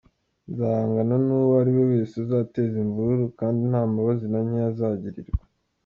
[0.49, 5.35] Nzahangana n’uwo ari wese uzateza imvururu, kandi nta mbabazi na nkeya azagirirwa.